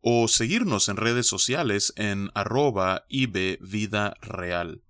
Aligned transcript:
o 0.00 0.28
seguirnos 0.28 0.88
en 0.88 0.96
redes 0.96 1.26
sociales 1.26 1.92
en 1.96 2.30
arroba 2.34 3.06
Vida 3.08 4.14
Real. 4.20 4.82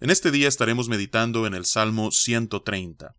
En 0.00 0.10
este 0.10 0.30
día 0.30 0.48
estaremos 0.48 0.88
meditando 0.88 1.46
en 1.46 1.54
el 1.54 1.64
Salmo 1.64 2.10
130. 2.10 3.16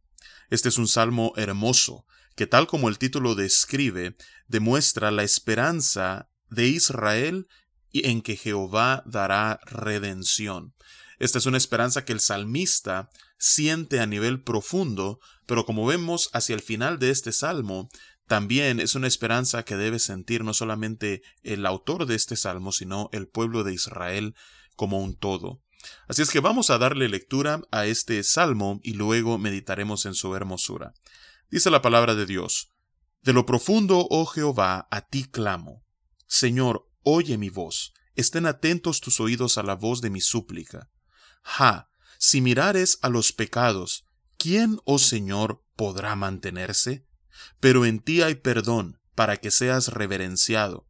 Este 0.50 0.70
es 0.70 0.78
un 0.78 0.88
salmo 0.88 1.34
hermoso, 1.36 2.06
que 2.36 2.48
tal 2.48 2.68
como 2.68 2.88
el 2.88 2.98
título 2.98 3.36
describe, 3.36 4.16
demuestra 4.48 5.12
la 5.12 5.24
esperanza 5.24 6.30
de 6.50 6.68
Israel 6.68 7.48
en 7.94 8.22
que 8.22 8.36
Jehová 8.36 9.04
dará 9.06 9.60
redención. 9.66 10.74
Esta 11.20 11.40
es 11.40 11.46
una 11.46 11.58
esperanza 11.58 12.06
que 12.06 12.14
el 12.14 12.20
salmista 12.20 13.10
siente 13.38 14.00
a 14.00 14.06
nivel 14.06 14.42
profundo, 14.42 15.20
pero 15.46 15.66
como 15.66 15.86
vemos 15.86 16.30
hacia 16.34 16.56
el 16.56 16.62
final 16.62 17.00
de 17.00 17.12
este 17.12 17.32
salmo, 17.32 17.90
también 18.28 18.80
es 18.80 18.96
una 18.96 19.08
esperanza 19.08 19.64
que 19.64 19.78
debe 19.78 20.00
sentir 20.00 20.44
no 20.44 20.54
solamente 20.54 21.22
el 21.44 21.66
autor 21.66 22.06
de 22.06 22.16
este 22.16 22.36
salmo, 22.36 22.72
sino 22.72 23.10
el 23.14 23.28
pueblo 23.28 23.64
de 23.64 23.74
Israel 23.74 24.36
como 24.76 25.00
un 25.00 25.16
todo. 25.16 25.62
Así 26.08 26.22
es 26.22 26.30
que 26.30 26.42
vamos 26.42 26.70
a 26.70 26.78
darle 26.78 27.08
lectura 27.08 27.62
a 27.72 27.86
este 27.86 28.22
salmo 28.24 28.80
y 28.84 28.94
luego 28.94 29.38
meditaremos 29.38 30.06
en 30.06 30.14
su 30.14 30.36
hermosura. 30.36 30.94
Dice 31.50 31.70
la 31.70 31.82
palabra 31.82 32.16
de 32.16 32.26
Dios, 32.26 32.74
De 33.22 33.34
lo 33.34 33.46
profundo, 33.46 34.08
oh 34.10 34.26
Jehová, 34.26 34.88
a 34.92 35.02
ti 35.02 35.26
clamo. 35.26 35.84
Señor, 36.28 36.88
oye 37.04 37.38
mi 37.38 37.50
voz, 37.50 37.94
estén 38.16 38.46
atentos 38.46 39.02
tus 39.02 39.20
oídos 39.20 39.58
a 39.58 39.64
la 39.64 39.76
voz 39.76 40.02
de 40.02 40.10
mi 40.10 40.22
súplica. 40.22 40.90
Ja, 41.44 41.90
si 42.18 42.42
mirares 42.42 43.00
a 43.02 43.10
los 43.10 43.32
pecados, 43.34 44.06
¿quién, 44.38 44.80
oh 44.86 45.00
Señor, 45.00 45.64
podrá 45.76 46.16
mantenerse? 46.16 47.08
pero 47.60 47.86
en 47.86 48.00
ti 48.00 48.22
hay 48.22 48.36
perdón, 48.36 49.00
para 49.16 49.38
que 49.38 49.52
seas 49.52 49.90
reverenciado. 49.90 50.88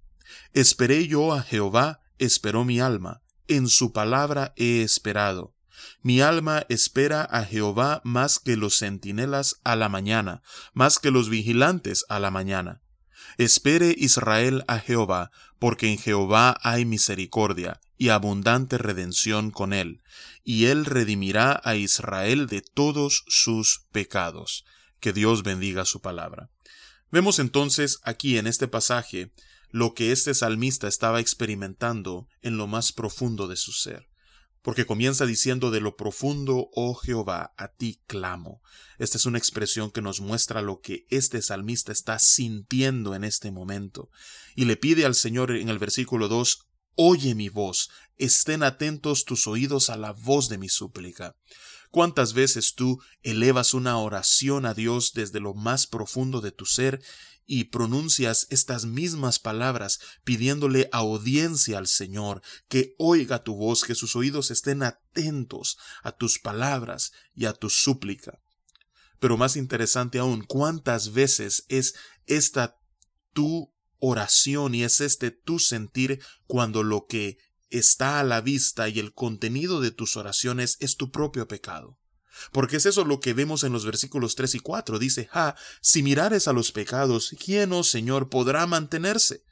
Esperé 0.54 1.08
yo 1.08 1.34
a 1.34 1.42
Jehová, 1.42 2.02
esperó 2.18 2.66
mi 2.66 2.80
alma, 2.80 3.22
en 3.48 3.70
su 3.70 3.94
palabra 3.94 4.54
he 4.58 4.82
esperado. 4.82 5.56
Mi 6.02 6.22
alma 6.22 6.66
espera 6.70 7.22
a 7.24 7.44
Jehová 7.44 8.02
más 8.04 8.40
que 8.40 8.58
los 8.58 8.78
centinelas 8.78 9.62
a 9.64 9.76
la 9.76 9.90
mañana, 9.90 10.42
más 10.74 11.00
que 11.00 11.12
los 11.12 11.30
vigilantes 11.30 12.06
a 12.10 12.20
la 12.20 12.32
mañana. 12.32 12.82
Espere 13.38 13.94
Israel 13.98 14.64
a 14.68 14.80
Jehová, 14.80 15.32
porque 15.60 15.92
en 15.92 15.98
Jehová 15.98 16.58
hay 16.62 16.86
misericordia 16.86 17.80
y 17.98 18.10
abundante 18.10 18.78
redención 18.78 19.52
con 19.52 19.74
él, 19.74 20.02
y 20.44 20.66
él 20.66 20.86
redimirá 20.86 21.60
a 21.64 21.76
Israel 21.76 22.48
de 22.48 22.62
todos 22.62 23.24
sus 23.28 23.86
pecados. 23.92 24.66
Que 25.00 25.14
Dios 25.14 25.44
bendiga 25.44 25.86
su 25.86 26.02
palabra. 26.02 26.50
Vemos 27.12 27.40
entonces 27.40 28.00
aquí 28.04 28.38
en 28.38 28.48
este 28.48 28.68
pasaje 28.68 29.32
lo 29.70 29.94
que 29.94 30.12
este 30.12 30.34
salmista 30.34 30.88
estaba 30.88 31.20
experimentando 31.20 32.28
en 32.42 32.58
lo 32.58 32.68
más 32.68 32.92
profundo 32.92 33.48
de 33.48 33.56
su 33.56 33.72
ser. 33.72 34.08
Porque 34.68 34.86
comienza 34.86 35.26
diciendo 35.26 35.72
de 35.72 35.80
lo 35.80 35.96
profundo, 35.96 36.70
oh 36.74 36.94
Jehová, 36.94 37.54
a 37.56 37.70
ti 37.70 38.02
clamo. 38.06 38.62
Esta 38.98 39.18
es 39.18 39.26
una 39.26 39.38
expresión 39.38 39.92
que 39.92 40.02
nos 40.02 40.20
muestra 40.20 40.62
lo 40.62 40.82
que 40.82 41.06
este 41.10 41.42
salmista 41.42 41.94
está 41.94 42.20
sintiendo 42.20 43.16
en 43.16 43.24
este 43.24 43.50
momento. 43.50 44.10
Y 44.58 44.66
le 44.66 44.76
pide 44.76 45.06
al 45.06 45.16
Señor 45.16 45.52
en 45.52 45.70
el 45.70 45.80
versículo 45.80 46.28
2, 46.28 46.67
Oye 47.00 47.36
mi 47.36 47.48
voz, 47.48 47.92
estén 48.18 48.64
atentos 48.64 49.24
tus 49.24 49.46
oídos 49.46 49.92
a 49.92 49.98
la 49.98 50.14
voz 50.14 50.50
de 50.50 50.58
mi 50.58 50.68
súplica. 50.68 51.36
¿Cuántas 51.92 52.34
veces 52.34 52.74
tú 52.74 53.00
elevas 53.22 53.76
una 53.76 54.00
oración 54.00 54.66
a 54.66 54.74
Dios 54.74 55.14
desde 55.14 55.40
lo 55.40 55.54
más 55.54 55.86
profundo 55.86 56.42
de 56.42 56.52
tu 56.52 56.66
ser 56.66 57.00
y 57.46 57.66
pronuncias 57.66 58.48
estas 58.50 58.86
mismas 58.86 59.38
palabras 59.38 60.00
pidiéndole 60.24 60.90
audiencia 60.92 61.78
al 61.78 61.88
Señor, 61.88 62.42
que 62.68 62.96
oiga 62.98 63.44
tu 63.44 63.56
voz, 63.56 63.84
que 63.84 63.94
sus 63.94 64.16
oídos 64.16 64.50
estén 64.50 64.82
atentos 64.82 65.78
a 66.02 66.14
tus 66.14 66.40
palabras 66.40 67.12
y 67.36 67.46
a 67.46 67.54
tu 67.54 67.70
súplica? 67.70 68.40
Pero 69.20 69.38
más 69.38 69.56
interesante 69.56 70.18
aún, 70.18 70.46
¿cuántas 70.46 71.14
veces 71.14 71.64
es 71.70 71.94
esta 72.26 72.80
tu 73.34 73.72
oración 74.00 74.76
y 74.76 74.84
es 74.84 75.02
este 75.02 75.32
tu 75.32 75.60
sentir 75.60 76.22
cuando 76.46 76.84
lo 76.84 77.06
que 77.06 77.38
está 77.70 78.20
a 78.20 78.24
la 78.24 78.42
vista 78.42 78.90
y 78.90 79.00
el 79.00 79.14
contenido 79.14 79.82
de 79.82 79.92
tus 79.92 80.18
oraciones 80.18 80.78
es 80.80 80.98
tu 80.98 81.12
propio 81.12 81.48
pecado. 81.48 81.98
Porque 82.52 82.78
es 82.78 82.86
eso 82.86 83.04
lo 83.04 83.20
que 83.20 83.34
vemos 83.34 83.64
en 83.64 83.74
los 83.74 83.86
versículos 83.86 84.36
3 84.36 84.56
y 84.56 84.60
4. 84.60 85.00
Dice, 85.00 85.26
ja, 85.26 85.56
si 85.82 86.04
mirares 86.04 86.48
a 86.48 86.54
los 86.54 86.72
pecados, 86.72 87.36
¿quién, 87.44 87.74
oh 87.74 87.84
Señor, 87.84 88.30
podrá 88.30 88.66
mantenerse? 88.68 89.44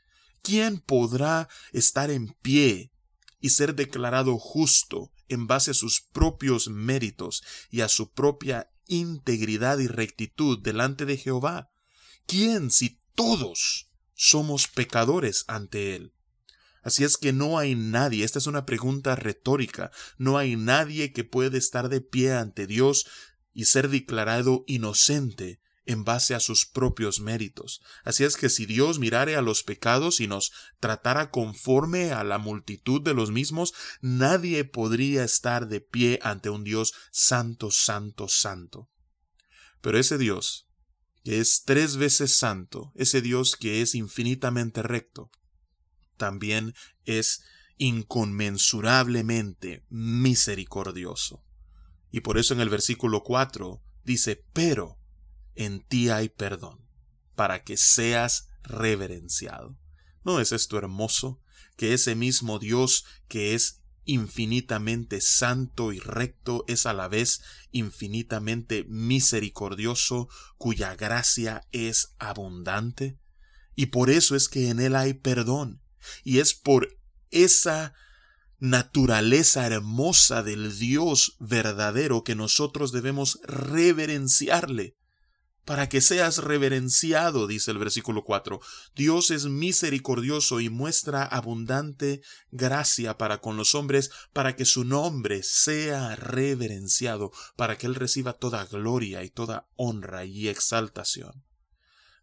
¿Quién 0.42 0.80
podrá 0.80 1.50
estar 1.74 2.12
en 2.12 2.36
pie 2.42 2.92
y 3.40 3.50
ser 3.50 3.76
declarado 3.76 4.38
justo 4.38 5.12
en 5.28 5.48
base 5.48 5.72
a 5.72 5.74
sus 5.74 6.02
propios 6.02 6.68
méritos 6.68 7.44
y 7.72 7.82
a 7.82 7.90
su 7.90 8.12
propia 8.12 8.70
integridad 8.88 9.80
y 9.80 9.88
rectitud 9.88 10.60
delante 10.62 11.06
de 11.06 11.18
Jehová? 11.18 11.72
¿Quién 12.28 12.70
si 12.70 13.02
todos 13.16 13.90
somos 14.30 14.68
pecadores 14.68 15.46
ante 15.48 15.96
Él? 15.96 16.14
Así 16.82 17.04
es 17.04 17.18
que 17.18 17.34
no 17.34 17.58
hay 17.58 17.74
nadie, 17.74 18.24
esta 18.24 18.38
es 18.38 18.48
una 18.48 18.66
pregunta 18.66 19.16
retórica, 19.16 19.92
no 20.18 20.38
hay 20.38 20.56
nadie 20.56 21.14
que 21.14 21.24
puede 21.24 21.58
estar 21.58 21.90
de 21.90 22.02
pie 22.02 22.34
ante 22.34 22.68
Dios 22.68 23.08
y 23.54 23.66
ser 23.66 23.90
declarado 23.90 24.64
inocente 24.68 25.60
en 25.86 26.04
base 26.04 26.36
a 26.36 26.40
sus 26.40 26.66
propios 26.66 27.20
méritos. 27.20 27.82
Así 28.04 28.24
es 28.24 28.38
que 28.38 28.50
si 28.50 28.66
Dios 28.66 29.00
mirare 29.00 29.36
a 29.36 29.42
los 29.42 29.64
pecados 29.64 30.20
y 30.20 30.28
nos 30.28 30.52
tratara 30.80 31.32
conforme 31.32 32.12
a 32.12 32.24
la 32.24 32.38
multitud 32.38 33.02
de 33.02 33.14
los 33.14 33.32
mismos, 33.32 33.74
nadie 34.02 34.64
podría 34.64 35.24
estar 35.24 35.68
de 35.68 35.82
pie 35.82 36.20
ante 36.24 36.50
un 36.50 36.64
Dios 36.64 36.94
santo, 37.12 37.72
santo, 37.72 38.28
santo. 38.28 38.90
Pero 39.82 40.00
ese 40.00 40.18
Dios, 40.18 40.68
que 41.26 41.40
es 41.40 41.64
tres 41.66 41.98
veces 41.98 42.36
santo, 42.36 42.92
ese 42.94 43.20
Dios 43.20 43.56
que 43.56 43.82
es 43.82 43.96
infinitamente 43.96 44.84
recto, 44.84 45.32
también 46.18 46.76
es 47.04 47.44
inconmensurablemente 47.78 49.84
misericordioso. 49.90 51.44
Y 52.12 52.20
por 52.20 52.38
eso 52.38 52.54
en 52.54 52.62
el 52.62 52.70
versículo 52.70 53.24
4 53.24 53.82
dice, 54.04 54.46
pero 54.54 55.00
en 55.56 55.84
ti 55.84 56.10
hay 56.10 56.30
perdón, 56.30 56.88
para 57.34 57.64
que 57.64 57.76
seas 57.76 58.50
reverenciado. 58.62 59.80
¿No 60.24 60.40
es 60.40 60.52
esto 60.52 60.78
hermoso? 60.78 61.42
Que 61.76 61.96
ese 61.96 62.14
mismo 62.14 62.60
Dios 62.60 63.04
que 63.28 63.56
es 63.56 63.82
infinitamente 64.06 65.20
santo 65.22 65.92
y 65.92 66.00
recto 66.00 66.64
es 66.68 66.86
a 66.86 66.94
la 66.94 67.08
vez 67.08 67.42
infinitamente 67.72 68.86
misericordioso, 68.88 70.30
cuya 70.58 70.96
gracia 70.96 71.68
es 71.72 72.16
abundante. 72.20 73.20
Y 73.76 73.88
por 73.88 74.10
eso 74.10 74.36
es 74.36 74.48
que 74.48 74.70
en 74.70 74.80
él 74.80 74.96
hay 74.96 75.14
perdón, 75.14 75.82
y 76.24 76.40
es 76.40 76.54
por 76.54 76.98
esa 77.32 77.94
naturaleza 78.60 79.68
hermosa 79.68 80.44
del 80.44 80.78
Dios 80.78 81.36
verdadero 81.40 82.24
que 82.24 82.36
nosotros 82.36 82.92
debemos 82.92 83.40
reverenciarle. 83.44 84.96
Para 85.66 85.90
que 85.90 86.00
seas 86.00 86.38
reverenciado, 86.38 87.48
dice 87.48 87.72
el 87.72 87.80
versículo 87.80 88.24
4. 88.24 88.62
Dios 88.96 89.32
es 89.32 89.46
misericordioso 89.48 90.60
y 90.60 90.70
muestra 90.70 91.24
abundante 91.24 92.22
gracia 92.52 93.18
para 93.18 93.42
con 93.42 93.58
los 93.58 93.74
hombres, 93.74 94.12
para 94.32 94.56
que 94.56 94.66
su 94.66 94.86
nombre 94.86 95.42
sea 95.42 96.16
reverenciado, 96.16 97.32
para 97.56 97.80
que 97.80 97.88
Él 97.88 97.96
reciba 97.96 98.34
toda 98.34 98.66
gloria 98.66 99.24
y 99.24 99.32
toda 99.32 99.68
honra 99.76 100.24
y 100.26 100.50
exaltación. 100.50 101.44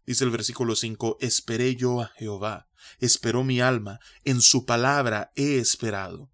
Dice 0.05 0.23
el 0.23 0.31
versículo 0.31 0.77
5, 0.77 1.17
esperé 1.19 1.75
yo 1.75 2.01
a 2.01 2.07
Jehová, 2.15 2.69
esperó 2.99 3.43
mi 3.43 3.59
alma, 3.59 3.99
en 4.23 4.41
su 4.41 4.65
palabra 4.65 5.33
he 5.35 5.57
esperado. 5.57 6.31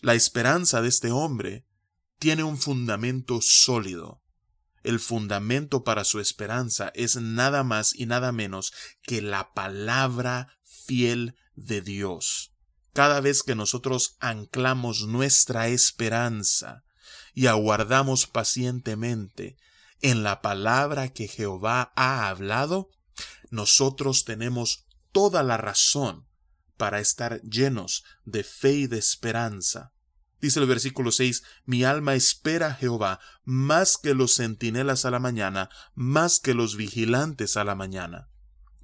La 0.00 0.14
esperanza 0.14 0.80
de 0.80 0.88
este 0.88 1.10
hombre 1.10 1.66
tiene 2.18 2.42
un 2.42 2.56
fundamento 2.56 3.40
sólido. 3.42 4.22
El 4.86 5.00
fundamento 5.00 5.82
para 5.82 6.04
su 6.04 6.20
esperanza 6.20 6.92
es 6.94 7.16
nada 7.16 7.64
más 7.64 7.92
y 7.92 8.06
nada 8.06 8.30
menos 8.30 8.72
que 9.02 9.20
la 9.20 9.52
palabra 9.52 10.60
fiel 10.62 11.34
de 11.56 11.80
Dios. 11.80 12.52
cada 12.92 13.20
vez 13.20 13.42
que 13.42 13.56
nosotros 13.56 14.16
anclamos 14.20 15.08
nuestra 15.08 15.66
esperanza 15.66 16.84
y 17.34 17.48
aguardamos 17.48 18.28
pacientemente 18.28 19.56
en 20.02 20.22
la 20.22 20.40
palabra 20.40 21.08
que 21.08 21.26
Jehová 21.26 21.92
ha 21.96 22.28
hablado, 22.28 22.88
nosotros 23.50 24.24
tenemos 24.24 24.86
toda 25.10 25.42
la 25.42 25.56
razón 25.56 26.28
para 26.76 27.00
estar 27.00 27.42
llenos 27.42 28.04
de 28.24 28.44
fe 28.44 28.72
y 28.74 28.86
de 28.86 28.98
esperanza. 28.98 29.92
Dice 30.40 30.60
el 30.60 30.66
versículo 30.66 31.12
6, 31.12 31.42
mi 31.64 31.84
alma 31.84 32.14
espera 32.14 32.68
a 32.68 32.74
Jehová 32.74 33.20
más 33.44 33.96
que 33.96 34.14
los 34.14 34.36
centinelas 34.36 35.04
a 35.04 35.10
la 35.10 35.18
mañana, 35.18 35.70
más 35.94 36.40
que 36.40 36.54
los 36.54 36.76
vigilantes 36.76 37.56
a 37.56 37.64
la 37.64 37.74
mañana 37.74 38.28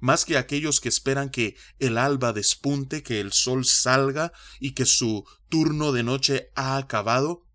más 0.03 0.25
que 0.25 0.37
aquellos 0.37 0.81
que 0.81 0.89
esperan 0.89 1.29
que 1.29 1.55
el 1.79 1.97
alba 1.97 2.33
despunte, 2.33 3.03
que 3.03 3.21
el 3.21 3.31
sol 3.31 3.63
salga 3.63 4.33
y 4.59 4.73
que 4.73 4.85
su 4.85 5.23
turno 5.47 5.93
de 5.93 6.03
noche 6.03 6.51
ha 6.55 6.75
acabado, 6.75 7.47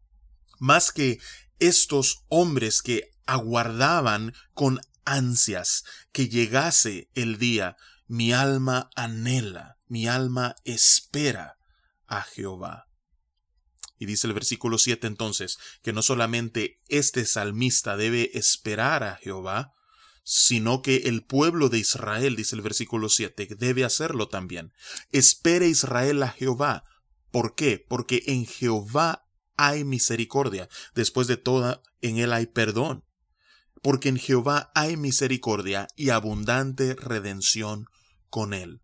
más 0.58 0.90
que 0.90 1.20
estos 1.58 2.24
hombres 2.28 2.80
que 2.80 3.10
aguardaban 3.26 4.32
con 4.54 4.80
ansias 5.04 5.84
que 6.10 6.30
llegase 6.30 7.10
el 7.14 7.36
día, 7.36 7.76
mi 8.06 8.32
alma 8.32 8.88
anhela, 8.96 9.76
mi 9.86 10.08
alma 10.08 10.56
espera 10.64 11.58
a 12.06 12.22
Jehová. 12.22 12.88
Y 13.98 14.06
dice 14.06 14.26
el 14.26 14.32
versículo 14.32 14.78
7 14.78 15.06
entonces 15.06 15.58
que 15.82 15.92
no 15.92 16.02
solamente 16.02 16.80
este 16.88 17.24
salmista 17.26 17.96
debe 17.96 18.30
esperar 18.38 19.02
a 19.02 19.16
Jehová, 19.16 19.74
sino 20.22 20.82
que 20.82 20.96
el 21.06 21.24
pueblo 21.24 21.68
de 21.70 21.78
Israel, 21.78 22.36
dice 22.36 22.54
el 22.54 22.62
versículo 22.62 23.08
7, 23.08 23.48
debe 23.58 23.84
hacerlo 23.84 24.28
también. 24.28 24.72
Espere 25.10 25.68
Israel 25.68 26.22
a 26.22 26.28
Jehová. 26.28 26.84
¿Por 27.30 27.54
qué? 27.54 27.84
Porque 27.88 28.22
en 28.26 28.46
Jehová 28.46 29.26
hay 29.56 29.84
misericordia. 29.84 30.68
Después 30.94 31.26
de 31.26 31.36
toda, 31.36 31.82
en 32.02 32.18
él 32.18 32.32
hay 32.32 32.46
perdón. 32.46 33.04
Porque 33.82 34.08
en 34.08 34.18
Jehová 34.18 34.70
hay 34.74 34.96
misericordia 34.96 35.88
y 35.96 36.10
abundante 36.10 36.94
redención 36.94 37.86
con 38.28 38.54
él. 38.54 38.80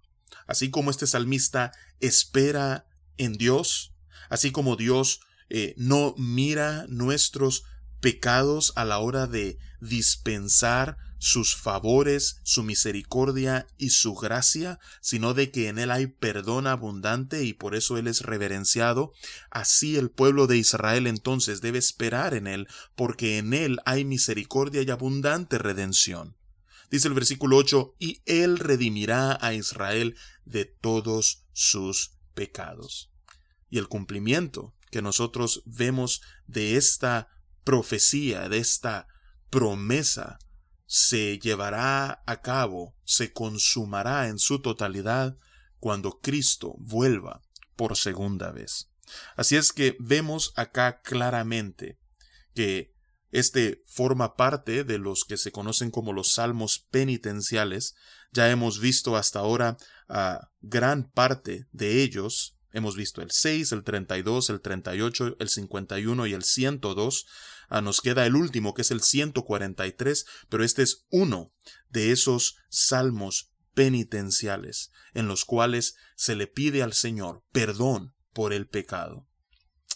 Así 0.46 0.70
como 0.70 0.90
este 0.90 1.06
salmista 1.06 1.72
espera 2.00 2.86
en 3.16 3.34
Dios, 3.34 3.93
así 4.28 4.52
como 4.52 4.76
Dios 4.76 5.20
eh, 5.50 5.74
no 5.76 6.14
mira 6.16 6.86
nuestros 6.88 7.64
pecados 8.00 8.72
a 8.76 8.84
la 8.84 8.98
hora 8.98 9.26
de 9.26 9.58
dispensar 9.80 10.98
sus 11.24 11.56
favores, 11.56 12.40
su 12.42 12.62
misericordia 12.62 13.66
y 13.78 13.90
su 13.90 14.14
gracia, 14.14 14.78
sino 15.00 15.32
de 15.32 15.50
que 15.50 15.68
en 15.68 15.78
él 15.78 15.90
hay 15.90 16.06
perdón 16.06 16.66
abundante 16.66 17.44
y 17.44 17.54
por 17.54 17.74
eso 17.74 17.96
él 17.96 18.08
es 18.08 18.20
reverenciado. 18.20 19.14
Así 19.50 19.96
el 19.96 20.10
pueblo 20.10 20.46
de 20.46 20.58
Israel 20.58 21.06
entonces 21.06 21.62
debe 21.62 21.78
esperar 21.78 22.34
en 22.34 22.46
él, 22.46 22.68
porque 22.94 23.38
en 23.38 23.54
él 23.54 23.78
hay 23.86 24.04
misericordia 24.04 24.82
y 24.82 24.90
abundante 24.90 25.56
redención. 25.56 26.36
Dice 26.90 27.08
el 27.08 27.14
versículo 27.14 27.56
8, 27.56 27.94
y 27.98 28.20
él 28.26 28.58
redimirá 28.58 29.38
a 29.40 29.54
Israel 29.54 30.16
de 30.44 30.66
todos 30.66 31.46
sus 31.54 32.12
pecados. 32.34 33.13
Y 33.74 33.78
el 33.78 33.88
cumplimiento 33.88 34.72
que 34.92 35.02
nosotros 35.02 35.64
vemos 35.66 36.22
de 36.46 36.76
esta 36.76 37.26
profecía, 37.64 38.48
de 38.48 38.58
esta 38.58 39.08
promesa, 39.50 40.38
se 40.86 41.40
llevará 41.40 42.22
a 42.24 42.40
cabo, 42.40 42.94
se 43.02 43.32
consumará 43.32 44.28
en 44.28 44.38
su 44.38 44.60
totalidad 44.60 45.36
cuando 45.80 46.20
Cristo 46.20 46.76
vuelva 46.78 47.42
por 47.74 47.96
segunda 47.96 48.52
vez. 48.52 48.92
Así 49.34 49.56
es 49.56 49.72
que 49.72 49.96
vemos 49.98 50.52
acá 50.54 51.00
claramente 51.00 51.98
que 52.54 52.94
este 53.32 53.82
forma 53.86 54.36
parte 54.36 54.84
de 54.84 54.98
los 54.98 55.24
que 55.24 55.36
se 55.36 55.50
conocen 55.50 55.90
como 55.90 56.12
los 56.12 56.32
salmos 56.34 56.86
penitenciales. 56.92 57.96
Ya 58.30 58.48
hemos 58.52 58.78
visto 58.78 59.16
hasta 59.16 59.40
ahora 59.40 59.78
a 60.08 60.52
gran 60.60 61.10
parte 61.10 61.66
de 61.72 62.04
ellos. 62.04 62.53
Hemos 62.74 62.96
visto 62.96 63.22
el 63.22 63.30
6, 63.30 63.70
el 63.70 63.84
32, 63.84 64.50
el 64.50 64.60
38, 64.60 65.36
el 65.38 65.48
51 65.48 66.26
y 66.26 66.32
el 66.32 66.42
102. 66.42 67.26
Ah, 67.68 67.80
nos 67.80 68.00
queda 68.00 68.26
el 68.26 68.34
último, 68.34 68.74
que 68.74 68.82
es 68.82 68.90
el 68.90 69.00
143, 69.00 70.26
pero 70.48 70.64
este 70.64 70.82
es 70.82 71.06
uno 71.08 71.52
de 71.88 72.10
esos 72.10 72.56
salmos 72.68 73.52
penitenciales 73.74 74.90
en 75.14 75.28
los 75.28 75.44
cuales 75.44 75.94
se 76.16 76.34
le 76.34 76.48
pide 76.48 76.82
al 76.82 76.94
Señor 76.94 77.44
perdón 77.52 78.12
por 78.32 78.52
el 78.52 78.66
pecado. 78.66 79.28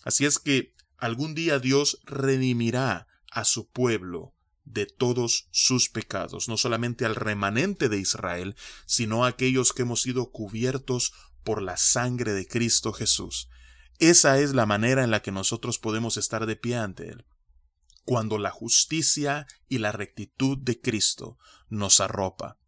Así 0.04 0.24
es 0.24 0.38
que 0.38 0.72
algún 0.98 1.34
día 1.34 1.58
Dios 1.58 1.98
redimirá 2.04 3.08
a 3.32 3.44
su 3.44 3.68
pueblo 3.68 4.36
de 4.64 4.86
todos 4.86 5.48
sus 5.50 5.88
pecados, 5.88 6.48
no 6.48 6.56
solamente 6.56 7.04
al 7.04 7.16
remanente 7.16 7.88
de 7.88 7.98
Israel, 7.98 8.54
sino 8.86 9.24
a 9.24 9.28
aquellos 9.28 9.72
que 9.72 9.82
hemos 9.82 10.02
sido 10.02 10.30
cubiertos 10.30 11.12
por 11.48 11.62
la 11.62 11.78
sangre 11.78 12.34
de 12.34 12.46
Cristo 12.46 12.92
Jesús. 12.92 13.48
Esa 13.98 14.38
es 14.38 14.52
la 14.52 14.66
manera 14.66 15.02
en 15.02 15.10
la 15.10 15.22
que 15.22 15.32
nosotros 15.32 15.78
podemos 15.78 16.18
estar 16.18 16.44
de 16.44 16.56
pie 16.56 16.76
ante 16.76 17.08
Él 17.08 17.24
cuando 18.04 18.36
la 18.36 18.50
justicia 18.50 19.46
y 19.66 19.78
la 19.78 19.90
rectitud 19.90 20.58
de 20.58 20.78
Cristo 20.78 21.38
nos 21.70 22.00
arropa. 22.00 22.58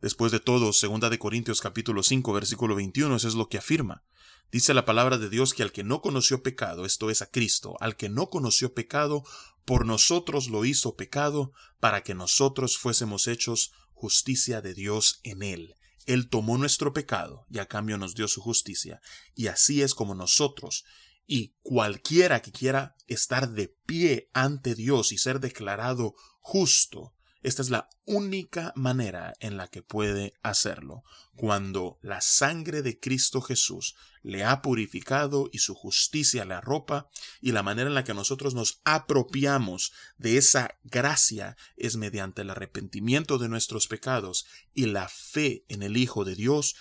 Después 0.00 0.30
de 0.30 0.38
todo, 0.38 0.72
segunda 0.72 1.10
de 1.10 1.18
Corintios 1.18 1.60
capítulo 1.60 2.04
5 2.04 2.32
versículo 2.32 2.76
21, 2.76 3.16
eso 3.16 3.26
es 3.26 3.34
lo 3.34 3.48
que 3.48 3.58
afirma. 3.58 4.04
Dice 4.52 4.74
la 4.74 4.84
palabra 4.84 5.18
de 5.18 5.28
Dios 5.28 5.52
que 5.52 5.64
al 5.64 5.72
que 5.72 5.82
no 5.82 6.00
conoció 6.00 6.40
pecado, 6.40 6.86
esto 6.86 7.10
es 7.10 7.22
a 7.22 7.30
Cristo, 7.32 7.74
al 7.80 7.96
que 7.96 8.08
no 8.08 8.30
conoció 8.30 8.74
pecado, 8.74 9.24
por 9.64 9.86
nosotros 9.86 10.48
lo 10.48 10.64
hizo 10.64 10.94
pecado, 10.94 11.52
para 11.80 12.04
que 12.04 12.14
nosotros 12.14 12.78
fuésemos 12.78 13.26
hechos 13.26 13.72
justicia 13.92 14.60
de 14.60 14.74
Dios 14.74 15.18
en 15.24 15.42
él. 15.42 15.74
Él 16.06 16.28
tomó 16.28 16.58
nuestro 16.58 16.92
pecado 16.92 17.46
y 17.50 17.58
a 17.58 17.66
cambio 17.66 17.98
nos 17.98 18.14
dio 18.14 18.28
su 18.28 18.40
justicia. 18.40 19.00
Y 19.34 19.48
así 19.48 19.82
es 19.82 19.94
como 19.94 20.14
nosotros, 20.14 20.84
y 21.26 21.54
cualquiera 21.62 22.42
que 22.42 22.50
quiera 22.50 22.96
estar 23.06 23.50
de 23.50 23.68
pie 23.86 24.30
ante 24.32 24.74
Dios 24.74 25.12
y 25.12 25.18
ser 25.18 25.38
declarado 25.38 26.14
justo, 26.40 27.14
esta 27.42 27.62
es 27.62 27.70
la 27.70 27.88
única 28.04 28.72
manera 28.76 29.34
en 29.40 29.56
la 29.56 29.68
que 29.68 29.82
puede 29.82 30.34
hacerlo, 30.42 31.04
cuando 31.34 31.98
la 32.02 32.20
sangre 32.20 32.82
de 32.82 33.00
Cristo 33.00 33.40
Jesús 33.40 33.96
le 34.22 34.44
ha 34.44 34.60
purificado 34.60 35.48
y 35.50 35.60
su 35.60 35.74
justicia 35.74 36.44
le 36.44 36.54
arropa, 36.54 37.08
y 37.40 37.52
la 37.52 37.62
manera 37.62 37.88
en 37.88 37.94
la 37.94 38.04
que 38.04 38.12
nosotros 38.12 38.54
nos 38.54 38.82
apropiamos 38.84 39.92
de 40.18 40.36
esa 40.36 40.78
gracia 40.84 41.56
es 41.76 41.96
mediante 41.96 42.42
el 42.42 42.50
arrepentimiento 42.50 43.38
de 43.38 43.48
nuestros 43.48 43.88
pecados 43.88 44.46
y 44.74 44.86
la 44.86 45.08
fe 45.08 45.64
en 45.68 45.82
el 45.82 45.96
Hijo 45.96 46.24
de 46.24 46.34
Dios 46.34 46.76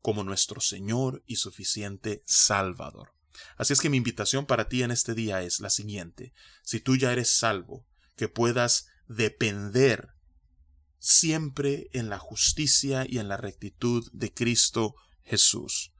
como 0.00 0.22
nuestro 0.22 0.60
Señor 0.60 1.24
y 1.26 1.36
suficiente 1.36 2.22
Salvador. 2.24 3.14
Así 3.56 3.72
es 3.72 3.80
que 3.80 3.90
mi 3.90 3.96
invitación 3.96 4.46
para 4.46 4.68
ti 4.68 4.82
en 4.82 4.90
este 4.90 5.14
día 5.14 5.42
es 5.42 5.60
la 5.60 5.70
siguiente. 5.70 6.32
Si 6.62 6.80
tú 6.80 6.96
ya 6.96 7.12
eres 7.12 7.30
salvo, 7.30 7.86
que 8.16 8.28
puedas 8.28 8.86
depender 9.08 10.14
siempre 10.98 11.88
en 11.92 12.08
la 12.08 12.18
justicia 12.18 13.06
y 13.08 13.18
en 13.18 13.28
la 13.28 13.36
rectitud 13.36 14.08
de 14.12 14.32
Cristo 14.32 14.94
Jesús. 15.24 15.92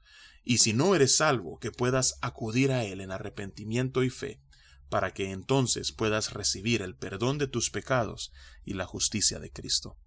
Y 0.43 0.59
si 0.59 0.73
no 0.73 0.95
eres 0.95 1.15
salvo, 1.15 1.59
que 1.59 1.71
puedas 1.71 2.17
acudir 2.21 2.71
a 2.71 2.83
Él 2.83 3.01
en 3.01 3.11
arrepentimiento 3.11 4.03
y 4.03 4.09
fe, 4.09 4.41
para 4.89 5.13
que 5.13 5.31
entonces 5.31 5.91
puedas 5.91 6.33
recibir 6.33 6.81
el 6.81 6.95
perdón 6.95 7.37
de 7.37 7.47
tus 7.47 7.69
pecados 7.69 8.31
y 8.65 8.73
la 8.73 8.85
justicia 8.85 9.39
de 9.39 9.51
Cristo. 9.51 9.97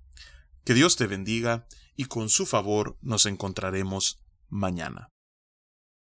Que 0.64 0.74
Dios 0.74 0.96
te 0.96 1.06
bendiga 1.06 1.66
y 1.96 2.06
con 2.06 2.28
su 2.28 2.46
favor 2.46 2.98
nos 3.00 3.26
encontraremos 3.26 4.20
mañana. 4.48 5.11